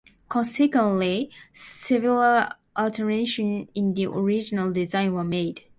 [0.29, 5.61] Consequently, several alterations in the original design were made.